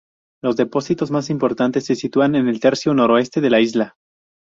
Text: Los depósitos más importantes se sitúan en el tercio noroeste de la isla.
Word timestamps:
Los 0.41 0.55
depósitos 0.55 1.11
más 1.11 1.29
importantes 1.29 1.85
se 1.85 1.93
sitúan 1.93 2.33
en 2.33 2.47
el 2.47 2.59
tercio 2.59 2.91
noroeste 2.95 3.39
de 3.39 3.49
la 3.51 3.59
isla. 3.59 3.97